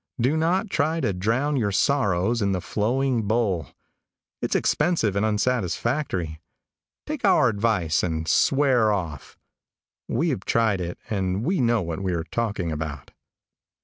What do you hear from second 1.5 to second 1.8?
your